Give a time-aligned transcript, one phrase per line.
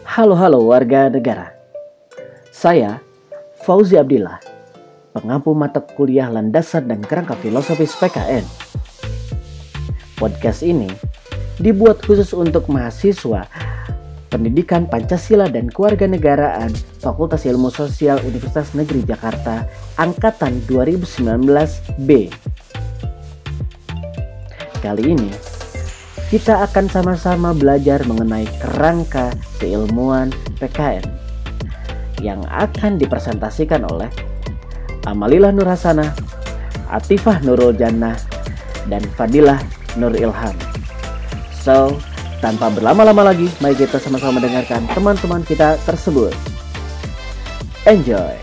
[0.00, 1.52] Halo halo warga negara.
[2.48, 3.04] Saya
[3.68, 4.40] Fauzi Abdillah,
[5.12, 8.48] pengampu mata kuliah landasan dan kerangka filosofis PKN.
[10.16, 10.88] Podcast ini
[11.60, 13.44] dibuat khusus untuk mahasiswa
[14.32, 16.72] Pendidikan Pancasila dan Kewarganegaraan
[17.04, 19.68] Fakultas Ilmu Sosial Universitas Negeri Jakarta
[20.00, 22.32] Angkatan 2019B.
[24.80, 25.51] Kali ini
[26.32, 31.04] kita akan sama-sama belajar mengenai kerangka keilmuan PKN
[32.24, 34.08] yang akan dipresentasikan oleh
[35.04, 36.08] Amalillah Nur Hasanah,
[36.88, 38.16] Atifah Nurul Jannah,
[38.88, 39.60] dan Fadilah
[40.00, 40.56] Nur Ilham.
[41.52, 42.00] So,
[42.40, 46.32] tanpa berlama-lama lagi, mari kita sama-sama mendengarkan teman-teman kita tersebut.
[47.84, 48.41] Enjoy!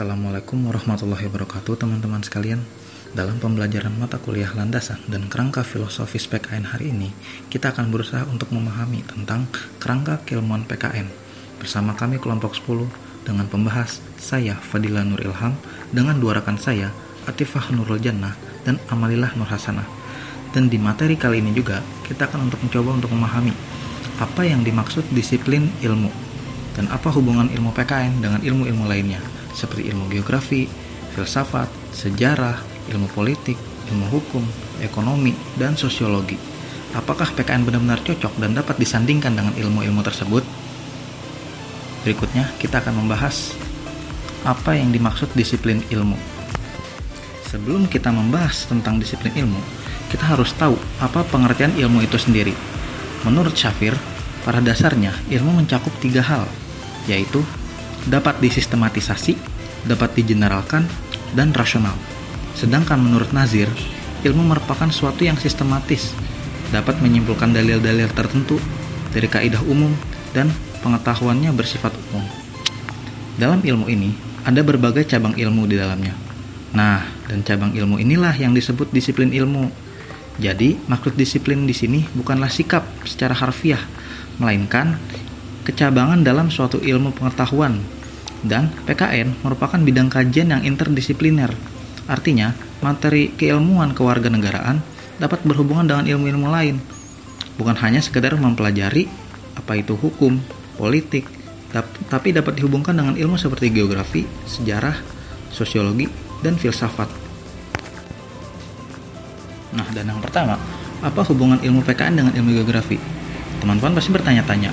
[0.00, 2.64] Assalamualaikum warahmatullahi wabarakatuh teman-teman sekalian.
[3.12, 7.12] Dalam pembelajaran mata kuliah landasan dan kerangka filosofis PKN hari ini
[7.52, 9.44] Kita akan berusaha untuk memahami tentang
[9.76, 11.04] kerangka keilmuan PKN
[11.60, 15.52] Bersama kami kelompok 10 dengan pembahas saya Fadila Nur Ilham
[15.92, 16.88] dengan dua rekan saya
[17.28, 18.32] Atifah Nurul Jannah
[18.64, 19.84] dan Amalillah Nur Hasanah.
[20.56, 23.52] Dan di materi kali ini juga kita akan untuk mencoba untuk memahami
[24.16, 26.08] apa yang dimaksud disiplin ilmu
[26.72, 30.64] dan apa hubungan ilmu PKN dengan ilmu-ilmu lainnya seperti ilmu geografi,
[31.12, 32.56] filsafat, sejarah,
[32.88, 33.60] ilmu politik,
[33.92, 34.44] ilmu hukum,
[34.80, 36.40] ekonomi, dan sosiologi.
[36.96, 40.42] Apakah PKN benar-benar cocok dan dapat disandingkan dengan ilmu-ilmu tersebut?
[42.02, 43.52] Berikutnya kita akan membahas
[44.42, 46.16] apa yang dimaksud disiplin ilmu.
[47.46, 49.60] Sebelum kita membahas tentang disiplin ilmu,
[50.08, 52.54] kita harus tahu apa pengertian ilmu itu sendiri.
[53.22, 53.94] Menurut Shafir,
[54.46, 56.48] pada dasarnya ilmu mencakup tiga hal,
[57.04, 57.44] yaitu
[58.08, 59.36] dapat disistematisasi,
[59.86, 60.84] dapat digeneralkan,
[61.32, 61.94] dan rasional.
[62.58, 63.70] Sedangkan menurut Nazir,
[64.26, 66.12] ilmu merupakan suatu yang sistematis,
[66.74, 68.58] dapat menyimpulkan dalil-dalil tertentu
[69.10, 69.90] dari kaidah umum
[70.34, 70.50] dan
[70.82, 72.26] pengetahuannya bersifat umum.
[73.38, 74.12] Dalam ilmu ini,
[74.44, 76.14] ada berbagai cabang ilmu di dalamnya.
[76.70, 79.68] Nah, dan cabang ilmu inilah yang disebut disiplin ilmu.
[80.40, 83.82] Jadi, maksud disiplin di sini bukanlah sikap secara harfiah,
[84.40, 84.96] melainkan
[85.66, 87.82] kecabangan dalam suatu ilmu pengetahuan.
[88.40, 91.52] Dan PKN merupakan bidang kajian yang interdisipliner.
[92.08, 94.80] Artinya, materi keilmuan kewarganegaraan
[95.20, 96.80] dapat berhubungan dengan ilmu-ilmu lain.
[97.60, 99.04] Bukan hanya sekedar mempelajari
[99.52, 100.40] apa itu hukum,
[100.80, 101.28] politik,
[102.08, 104.96] tapi dapat dihubungkan dengan ilmu seperti geografi, sejarah,
[105.52, 106.08] sosiologi,
[106.40, 107.06] dan filsafat.
[109.76, 110.58] Nah, dan yang pertama,
[111.04, 112.98] apa hubungan ilmu PKN dengan ilmu geografi?
[113.60, 114.72] Teman-teman pasti bertanya-tanya.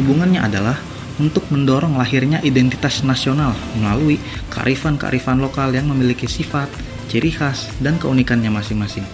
[0.00, 0.80] Hubungannya adalah
[1.20, 4.16] untuk mendorong lahirnya identitas nasional melalui
[4.48, 6.72] kearifan-kearifan lokal yang memiliki sifat,
[7.12, 9.04] ciri khas, dan keunikannya masing-masing.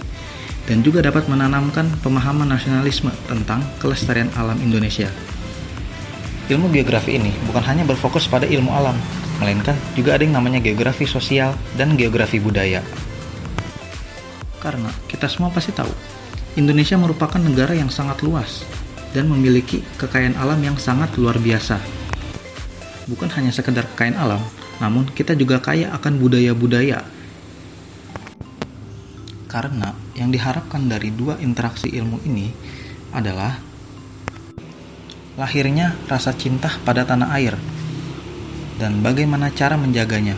[0.63, 5.11] Dan juga dapat menanamkan pemahaman nasionalisme tentang kelestarian alam Indonesia.
[6.47, 8.95] Ilmu geografi ini bukan hanya berfokus pada ilmu alam,
[9.43, 12.79] melainkan juga ada yang namanya geografi sosial dan geografi budaya.
[14.63, 15.91] Karena kita semua pasti tahu,
[16.55, 18.63] Indonesia merupakan negara yang sangat luas
[19.15, 21.96] dan memiliki kekayaan alam yang sangat luar biasa.
[23.07, 24.43] Bukan hanya sekedar kekayaan alam,
[24.83, 27.07] namun kita juga kaya akan budaya-budaya.
[29.47, 32.51] Karena yang diharapkan dari dua interaksi ilmu ini
[33.15, 33.55] adalah
[35.39, 37.55] lahirnya rasa cinta pada tanah air
[38.75, 40.35] dan bagaimana cara menjaganya.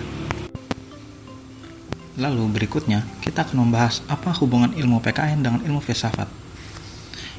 [2.19, 6.27] Lalu berikutnya, kita akan membahas apa hubungan ilmu PKN dengan ilmu filsafat.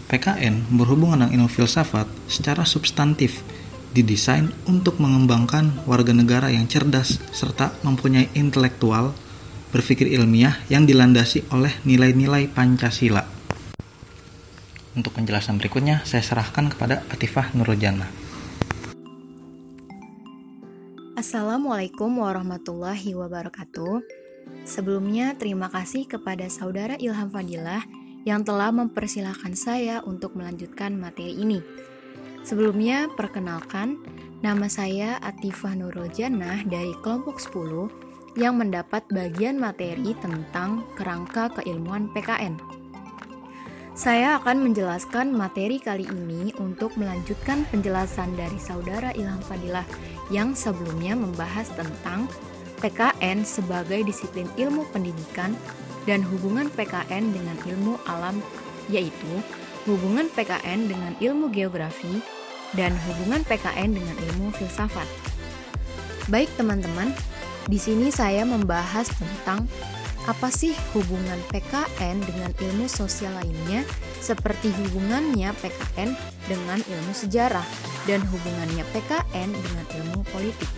[0.09, 3.45] PKN berhubungan dengan ilmu filsafat secara substantif,
[3.91, 9.15] didesain untuk mengembangkan warga negara yang cerdas serta mempunyai intelektual
[9.71, 13.23] berpikir ilmiah yang dilandasi oleh nilai-nilai Pancasila.
[14.91, 17.79] Untuk penjelasan berikutnya, saya serahkan kepada Atifah Nurul
[21.15, 24.03] Assalamualaikum warahmatullahi wabarakatuh.
[24.67, 27.87] Sebelumnya, terima kasih kepada saudara Ilham Fadilah
[28.27, 31.63] yang telah mempersilahkan saya untuk melanjutkan materi ini.
[32.41, 34.01] Sebelumnya, perkenalkan,
[34.41, 42.09] nama saya Atifah Nurul Jannah dari kelompok 10 yang mendapat bagian materi tentang kerangka keilmuan
[42.17, 42.57] PKN.
[43.93, 49.85] Saya akan menjelaskan materi kali ini untuk melanjutkan penjelasan dari saudara Ilham Fadilah
[50.33, 52.25] yang sebelumnya membahas tentang
[52.81, 55.53] PKN sebagai disiplin ilmu pendidikan
[56.09, 58.41] dan hubungan PKN dengan ilmu alam
[58.89, 59.45] yaitu
[59.89, 62.21] hubungan PKN dengan ilmu geografi
[62.77, 65.07] dan hubungan PKN dengan ilmu filsafat.
[66.29, 67.11] Baik teman-teman,
[67.71, 69.71] Di sini saya membahas tentang
[70.27, 73.87] apa sih hubungan PKN dengan ilmu sosial lainnya,
[74.19, 76.11] seperti hubungannya PKN
[76.51, 77.63] dengan ilmu sejarah
[78.11, 80.71] dan hubungannya PKN dengan ilmu politik.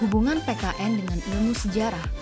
[0.00, 2.17] Hubungan PKN dengan ilmu sejarah.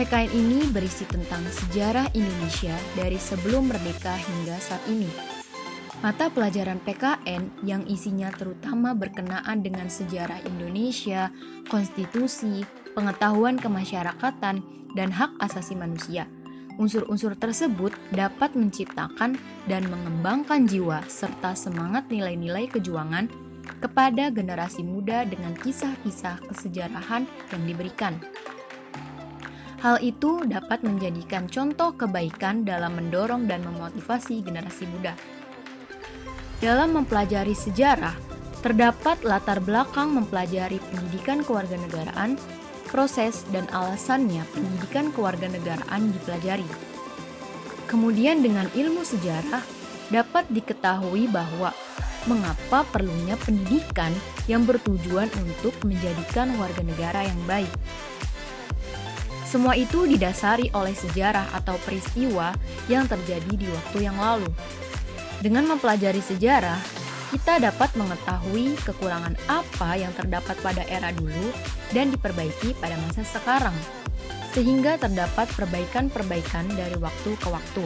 [0.00, 5.32] PKN ini berisi tentang sejarah Indonesia dari sebelum merdeka hingga saat ini
[6.02, 11.30] Mata pelajaran PKN yang isinya terutama berkenaan dengan sejarah Indonesia,
[11.70, 12.66] konstitusi,
[12.98, 14.66] pengetahuan kemasyarakatan,
[14.98, 16.26] dan hak asasi manusia.
[16.74, 19.38] Unsur-unsur tersebut dapat menciptakan
[19.70, 23.30] dan mengembangkan jiwa serta semangat nilai-nilai kejuangan
[23.78, 28.18] kepada generasi muda dengan kisah-kisah kesejarahan yang diberikan.
[29.82, 35.18] Hal itu dapat menjadikan contoh kebaikan dalam mendorong dan memotivasi generasi muda.
[36.62, 38.14] Dalam mempelajari sejarah,
[38.62, 42.38] terdapat latar belakang mempelajari pendidikan kewarganegaraan,
[42.94, 46.70] proses dan alasannya pendidikan kewarganegaraan dipelajari.
[47.90, 49.66] Kemudian dengan ilmu sejarah
[50.14, 51.74] dapat diketahui bahwa
[52.30, 54.14] mengapa perlunya pendidikan
[54.46, 57.72] yang bertujuan untuk menjadikan warga negara yang baik.
[59.52, 62.56] Semua itu didasari oleh sejarah atau peristiwa
[62.88, 64.48] yang terjadi di waktu yang lalu.
[65.44, 66.80] Dengan mempelajari sejarah,
[67.36, 71.52] kita dapat mengetahui kekurangan apa yang terdapat pada era dulu
[71.92, 73.76] dan diperbaiki pada masa sekarang,
[74.56, 77.84] sehingga terdapat perbaikan-perbaikan dari waktu ke waktu.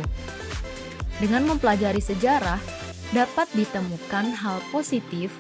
[1.19, 2.63] Dengan mempelajari sejarah,
[3.11, 5.35] dapat ditemukan hal positif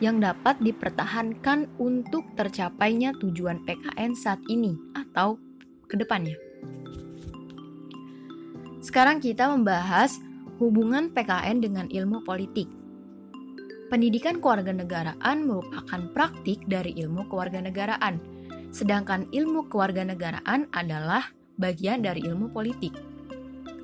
[0.00, 5.45] yang dapat dipertahankan untuk tercapainya tujuan PKN saat ini atau
[5.86, 6.36] ke depannya.
[8.82, 10.14] Sekarang kita membahas
[10.56, 12.64] Hubungan PKN dengan ilmu politik.
[13.92, 18.16] Pendidikan kewarganegaraan merupakan praktik dari ilmu kewarganegaraan,
[18.72, 21.28] sedangkan ilmu kewarganegaraan adalah
[21.60, 22.96] bagian dari ilmu politik.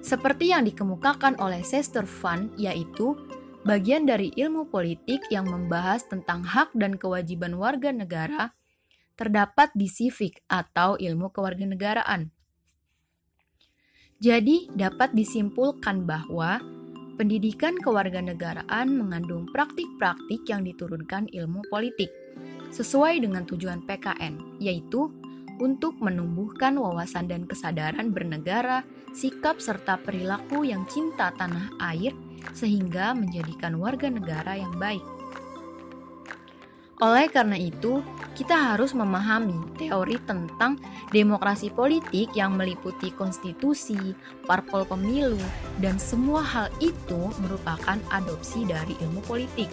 [0.00, 3.20] Seperti yang dikemukakan oleh Sester Van, yaitu
[3.68, 8.56] bagian dari ilmu politik yang membahas tentang hak dan kewajiban warga negara
[9.14, 12.32] terdapat di civic atau ilmu kewarganegaraan.
[14.22, 16.62] Jadi, dapat disimpulkan bahwa
[17.18, 22.08] pendidikan kewarganegaraan mengandung praktik-praktik yang diturunkan ilmu politik
[22.72, 25.12] sesuai dengan tujuan PKN, yaitu
[25.60, 28.82] untuk menumbuhkan wawasan dan kesadaran bernegara,
[29.12, 32.16] sikap serta perilaku yang cinta tanah air
[32.56, 35.21] sehingga menjadikan warga negara yang baik.
[37.02, 37.98] Oleh karena itu,
[38.38, 40.78] kita harus memahami teori tentang
[41.10, 44.14] demokrasi politik yang meliputi konstitusi,
[44.46, 45.42] parpol pemilu,
[45.82, 49.68] dan semua hal itu merupakan adopsi dari ilmu politik.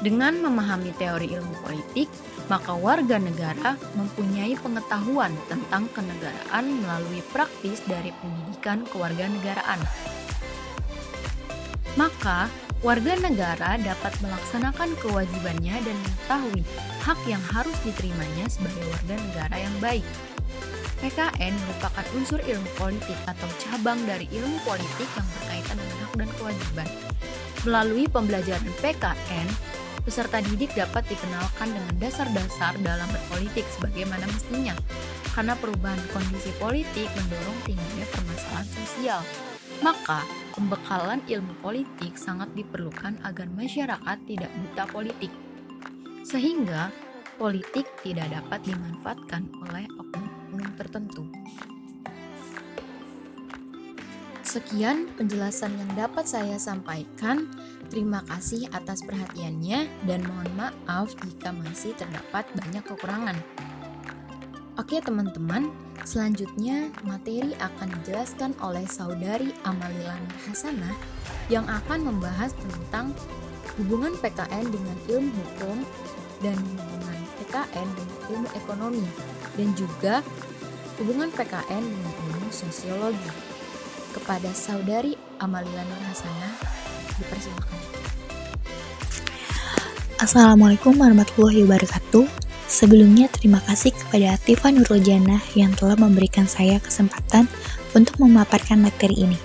[0.00, 2.08] Dengan memahami teori ilmu politik,
[2.48, 9.84] maka warga negara mempunyai pengetahuan tentang kenegaraan melalui praktis dari pendidikan kewarganegaraan.
[12.00, 16.62] Maka, warga negara dapat melaksanakan kewajibannya dan mengetahui
[17.02, 20.06] hak yang harus diterimanya sebagai warga negara yang baik.
[20.98, 26.30] PKN merupakan unsur ilmu politik atau cabang dari ilmu politik yang berkaitan dengan hak dan
[26.38, 26.88] kewajiban.
[27.66, 29.48] Melalui pembelajaran PKN,
[30.02, 34.74] peserta didik dapat dikenalkan dengan dasar-dasar dalam berpolitik sebagaimana mestinya,
[35.34, 39.22] karena perubahan kondisi politik mendorong tingginya permasalahan sosial.
[39.78, 40.26] Maka,
[40.58, 45.32] pembekalan ilmu politik sangat diperlukan agar masyarakat tidak buta politik,
[46.26, 46.90] sehingga
[47.38, 51.22] politik tidak dapat dimanfaatkan oleh oknum-oknum tertentu.
[54.42, 57.52] Sekian penjelasan yang dapat saya sampaikan.
[57.92, 63.36] Terima kasih atas perhatiannya, dan mohon maaf jika masih terdapat banyak kekurangan.
[64.78, 65.74] Oke, teman-teman.
[66.06, 70.94] Selanjutnya, materi akan dijelaskan oleh saudari Amalilan Hasanah
[71.50, 73.10] yang akan membahas tentang
[73.74, 75.82] hubungan PKN dengan ilmu hukum
[76.46, 79.06] dan hubungan PKN dengan ilmu ekonomi
[79.58, 80.22] dan juga
[81.02, 83.34] hubungan PKN dengan ilmu sosiologi.
[84.14, 86.54] Kepada saudari Amalilan Hasanah,
[87.18, 87.80] dipersilakan.
[90.22, 92.47] Assalamualaikum warahmatullahi wabarakatuh.
[92.68, 97.48] Sebelumnya terima kasih kepada Tifa Nurul Jannah yang telah memberikan saya kesempatan
[97.96, 99.40] untuk memaparkan materi ini.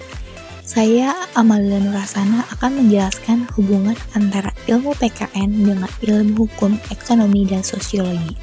[0.68, 8.36] Saya Amalia Nurasana akan menjelaskan hubungan antara ilmu PKN dengan ilmu hukum, ekonomi, dan sosiologi.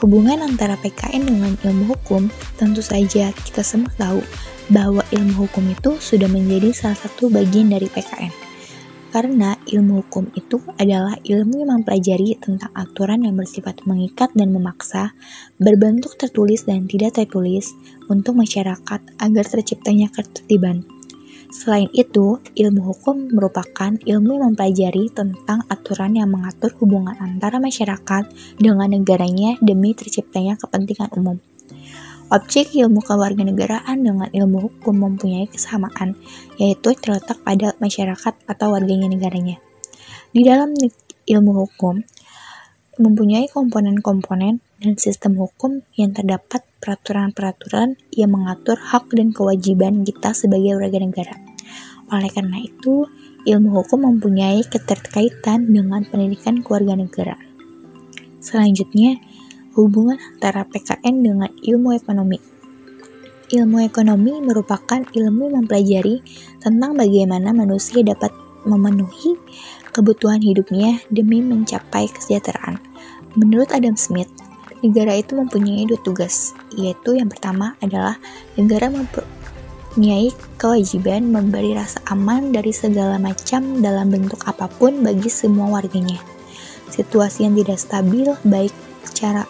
[0.00, 4.24] Hubungan antara PKN dengan ilmu hukum tentu saja kita semua tahu
[4.72, 8.49] bahwa ilmu hukum itu sudah menjadi salah satu bagian dari PKN.
[9.10, 15.18] Karena ilmu hukum itu adalah ilmu yang mempelajari tentang aturan yang bersifat mengikat dan memaksa,
[15.58, 17.74] berbentuk tertulis dan tidak tertulis
[18.06, 20.86] untuk masyarakat agar terciptanya ketertiban.
[21.50, 28.30] Selain itu, ilmu hukum merupakan ilmu yang mempelajari tentang aturan yang mengatur hubungan antara masyarakat
[28.62, 31.49] dengan negaranya demi terciptanya kepentingan umum.
[32.30, 36.14] Objek ilmu kewarganegaraan dengan ilmu hukum mempunyai kesamaan,
[36.62, 39.58] yaitu terletak pada masyarakat atau warganya negaranya.
[40.30, 40.70] Di dalam
[41.26, 42.06] ilmu hukum,
[43.02, 50.78] mempunyai komponen-komponen dan sistem hukum yang terdapat peraturan-peraturan yang mengatur hak dan kewajiban kita sebagai
[50.78, 51.34] warga negara.
[52.14, 53.10] Oleh karena itu,
[53.42, 57.50] ilmu hukum mempunyai keterkaitan dengan pendidikan kewarganegaraan.
[58.38, 59.18] Selanjutnya,
[59.86, 62.38] hubungan antara PKN dengan ilmu ekonomi.
[63.50, 66.22] Ilmu ekonomi merupakan ilmu mempelajari
[66.62, 68.30] tentang bagaimana manusia dapat
[68.62, 69.34] memenuhi
[69.90, 72.78] kebutuhan hidupnya demi mencapai kesejahteraan.
[73.34, 74.30] Menurut Adam Smith,
[74.86, 78.22] negara itu mempunyai dua tugas, yaitu yang pertama adalah
[78.54, 85.66] negara mempunyai kewajiban memberi rasa aman dari segala macam dalam bentuk apa pun bagi semua
[85.70, 86.18] warganya.
[86.90, 88.74] Situasi yang tidak stabil, baik
[89.06, 89.46] secara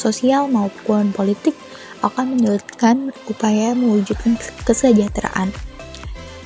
[0.00, 1.52] sosial maupun politik
[2.00, 5.52] akan menyulitkan upaya mewujudkan kesejahteraan.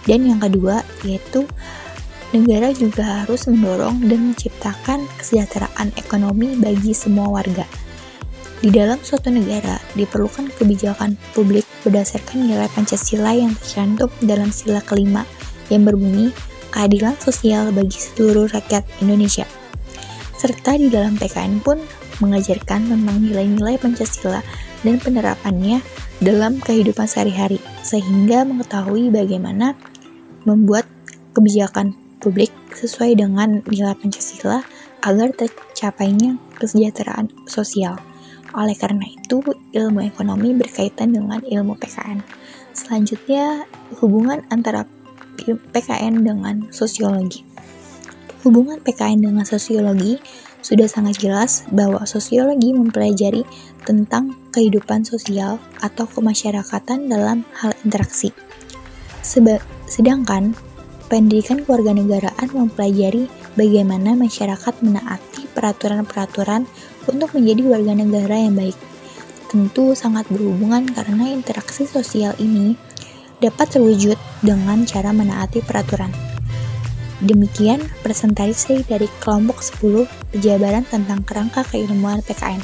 [0.03, 1.47] Dan yang kedua yaitu
[2.35, 7.63] negara juga harus mendorong dan menciptakan kesejahteraan ekonomi bagi semua warga.
[8.59, 15.23] Di dalam suatu negara diperlukan kebijakan publik berdasarkan nilai Pancasila yang tercantum dalam sila kelima
[15.69, 16.33] yang berbunyi
[16.73, 19.47] keadilan sosial bagi seluruh rakyat Indonesia.
[20.35, 21.79] Serta di dalam PKN pun
[22.23, 24.45] mengajarkan tentang nilai-nilai Pancasila
[24.85, 25.81] dan penerapannya
[26.23, 29.75] dalam kehidupan sehari-hari, sehingga mengetahui bagaimana
[30.45, 30.87] membuat
[31.35, 34.63] kebijakan publik sesuai dengan nilai Pancasila
[35.05, 38.01] agar tercapainya kesejahteraan sosial.
[38.55, 39.43] Oleh karena itu,
[39.75, 42.23] ilmu ekonomi berkaitan dengan ilmu PKN.
[42.71, 43.67] Selanjutnya,
[43.99, 44.87] hubungan antara
[45.75, 47.43] PKN dengan sosiologi.
[48.47, 50.23] Hubungan PKN dengan sosiologi
[50.65, 53.45] sudah sangat jelas bahwa sosiologi mempelajari
[53.85, 58.33] tentang kehidupan sosial atau kemasyarakatan dalam hal interaksi.
[59.21, 60.57] Seba sedangkan
[61.13, 63.29] pendidikan kewarganegaraan mempelajari
[63.61, 66.65] bagaimana masyarakat menaati peraturan-peraturan
[67.05, 68.77] untuk menjadi warga negara yang baik.
[69.53, 72.75] Tentu sangat berhubungan karena interaksi sosial ini
[73.39, 76.34] dapat terwujud dengan cara menaati peraturan.
[77.25, 80.05] Demikian presentasi dari kelompok 10
[80.37, 82.61] pejabaran tentang kerangka keilmuan PKN.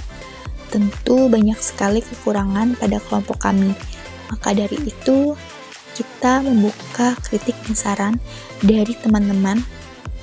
[0.68, 3.72] Tentu banyak sekali kekurangan pada kelompok kami.
[4.28, 5.32] Maka dari itu,
[5.96, 8.14] kita membuka kritik dan saran
[8.60, 9.64] dari teman-teman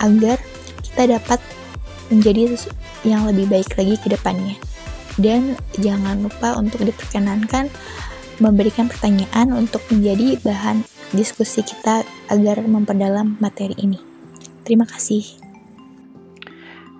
[0.06, 0.38] agar
[0.86, 1.42] kita dapat
[2.14, 2.54] menjadi
[3.02, 4.54] yang lebih baik lagi ke depannya.
[5.18, 7.74] Dan jangan lupa untuk diperkenankan
[8.38, 14.17] memberikan pertanyaan untuk menjadi bahan diskusi kita agar memperdalam materi ini.
[14.68, 15.24] Terima kasih.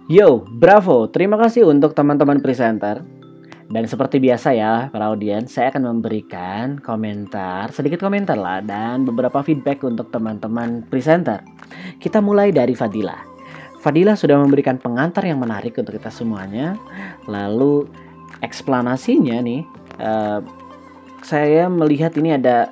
[0.08, 1.12] Yo, bravo.
[1.12, 3.04] Terima kasih untuk teman-teman presenter.
[3.68, 9.44] Dan seperti biasa ya, para audiens, saya akan memberikan komentar, sedikit komentar lah, dan beberapa
[9.44, 11.44] feedback untuk teman-teman presenter.
[12.00, 13.20] Kita mulai dari Fadila.
[13.84, 16.80] Fadila sudah memberikan pengantar yang menarik untuk kita semuanya.
[17.28, 17.92] Lalu
[18.40, 19.68] eksplanasinya nih,
[20.00, 20.40] uh,
[21.20, 22.72] saya melihat ini ada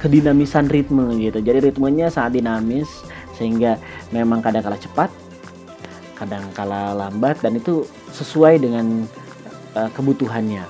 [0.00, 1.44] kedinamisan ritme gitu.
[1.44, 2.88] Jadi ritmenya sangat dinamis
[3.34, 3.76] sehingga
[4.14, 5.10] memang kadang kala cepat
[6.14, 7.82] kadang kala lambat dan itu
[8.14, 9.04] sesuai dengan
[9.74, 10.62] uh, kebutuhannya.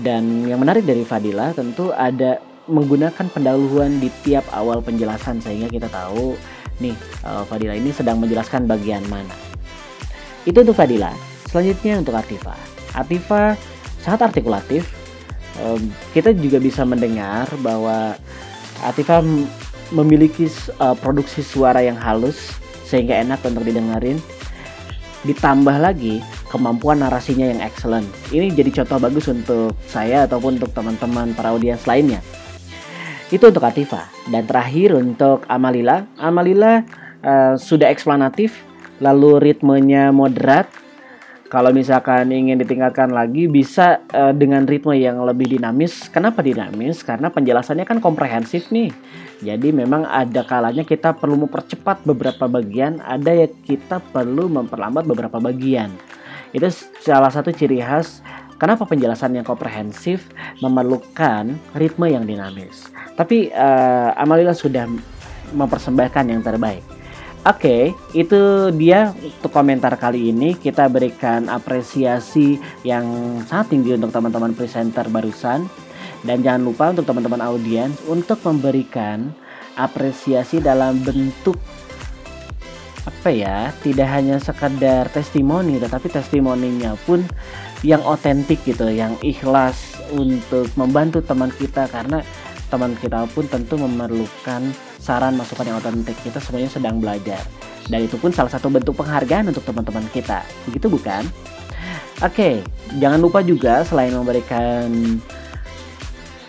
[0.00, 2.40] Dan yang menarik dari Fadila tentu ada
[2.70, 6.38] menggunakan pendahuluan di tiap awal penjelasan sehingga kita tahu
[6.80, 9.36] nih uh, Fadila ini sedang menjelaskan bagian mana.
[10.48, 11.12] Itu untuk Fadila.
[11.52, 12.56] Selanjutnya untuk Atifa.
[12.96, 13.58] Atifa
[14.00, 14.88] sangat artikulatif.
[16.16, 18.16] Kita juga bisa mendengar bahwa
[18.80, 19.20] Atifa
[19.90, 20.46] memiliki
[20.78, 24.18] uh, produksi suara yang halus sehingga enak untuk didengarin.
[25.22, 28.08] Ditambah lagi kemampuan narasinya yang excellent.
[28.32, 32.24] Ini jadi contoh bagus untuk saya ataupun untuk teman-teman para audiens lainnya.
[33.30, 34.10] Itu untuk Atifa.
[34.26, 36.08] Dan terakhir untuk Amalila.
[36.18, 36.82] Amalila
[37.22, 38.58] uh, sudah eksplanatif,
[38.98, 40.66] lalu ritmenya moderat,
[41.50, 46.06] kalau misalkan ingin ditingkatkan lagi bisa uh, dengan ritme yang lebih dinamis.
[46.06, 47.02] Kenapa dinamis?
[47.02, 48.94] Karena penjelasannya kan komprehensif nih.
[49.40, 55.40] Jadi memang ada kalanya kita perlu mempercepat beberapa bagian, ada ya kita perlu memperlambat beberapa
[55.40, 55.88] bagian.
[56.52, 56.68] Itu
[57.00, 58.20] salah satu ciri khas
[58.60, 60.28] kenapa penjelasan yang komprehensif
[60.60, 62.92] memerlukan ritme yang dinamis.
[63.16, 64.84] Tapi uh, Amalila sudah
[65.56, 66.84] mempersembahkan yang terbaik.
[67.40, 70.52] Oke, itu dia untuk komentar kali ini.
[70.52, 73.08] Kita berikan apresiasi yang
[73.48, 75.64] sangat tinggi untuk teman-teman presenter barusan.
[76.20, 79.32] Dan jangan lupa untuk teman-teman audiens untuk memberikan
[79.76, 81.56] apresiasi dalam bentuk
[83.08, 87.24] apa ya, tidak hanya sekadar testimoni, tetapi testimoninya pun
[87.80, 92.20] yang otentik gitu, yang ikhlas untuk membantu teman kita karena
[92.68, 94.68] teman kita pun tentu memerlukan
[95.00, 96.14] saran masukan yang otentik.
[96.20, 97.40] Kita semuanya sedang belajar.
[97.88, 100.44] Dan itu pun salah satu bentuk penghargaan untuk teman-teman kita.
[100.68, 101.24] Begitu bukan?
[102.20, 102.60] Oke
[103.00, 104.92] jangan lupa juga selain memberikan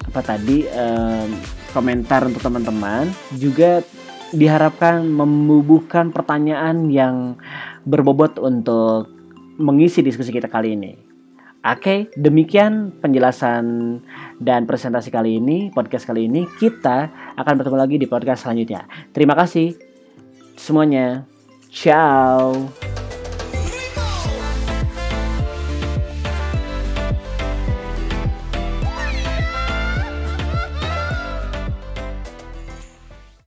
[0.07, 1.29] apa tadi um,
[1.71, 3.85] komentar untuk teman-teman juga
[4.31, 7.35] diharapkan membubuhkan pertanyaan yang
[7.83, 9.11] berbobot untuk
[9.59, 11.11] mengisi diskusi kita kali ini
[11.61, 14.01] Oke, demikian penjelasan
[14.41, 16.49] dan presentasi kali ini, podcast kali ini.
[16.57, 17.05] Kita
[17.37, 18.89] akan bertemu lagi di podcast selanjutnya.
[19.13, 19.77] Terima kasih
[20.57, 21.29] semuanya.
[21.69, 22.90] Ciao.